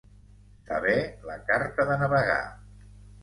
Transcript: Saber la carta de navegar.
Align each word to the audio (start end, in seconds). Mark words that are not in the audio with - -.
Saber 0.69 0.95
la 1.31 1.35
carta 1.51 1.87
de 1.91 1.99
navegar. 2.05 2.41